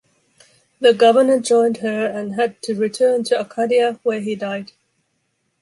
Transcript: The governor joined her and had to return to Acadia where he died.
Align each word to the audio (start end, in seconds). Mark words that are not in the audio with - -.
The 0.79 0.95
governor 0.95 1.39
joined 1.41 1.77
her 1.77 2.07
and 2.07 2.33
had 2.33 2.59
to 2.63 2.73
return 2.73 3.23
to 3.25 3.39
Acadia 3.39 3.99
where 4.01 4.19
he 4.19 4.33
died. 4.33 4.71